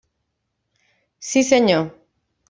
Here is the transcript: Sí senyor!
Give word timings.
Sí 1.29 1.43
senyor! 1.49 1.85